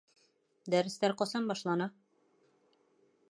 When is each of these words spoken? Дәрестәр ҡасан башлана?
Дәрестәр 0.75 1.13
ҡасан 1.19 1.45
башлана? 1.51 1.91